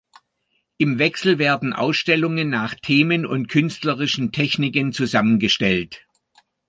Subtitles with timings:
[0.79, 6.07] Im Wechsel werden Ausstellungen nach Themen und künstlerischen Techniken zusammengestellt.